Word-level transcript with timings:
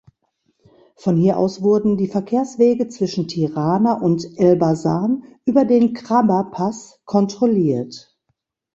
Von 0.95 1.15
hier 1.15 1.37
aus 1.37 1.61
wurden 1.61 1.95
die 1.95 2.07
Verkehrswege 2.07 2.87
zwischen 2.87 3.27
Tirana 3.27 3.93
und 4.01 4.35
Elbasan 4.39 5.23
über 5.45 5.63
den 5.63 5.93
Krraba-Pass 5.93 7.01
kontrolliert. 7.05 8.17